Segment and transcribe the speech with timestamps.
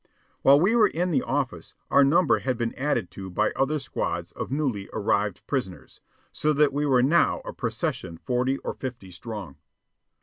[0.41, 4.31] While we were in the office, our number had been added to by other squads
[4.31, 9.57] of newly arrived prisoners, so that we were now a procession forty or fifty strong.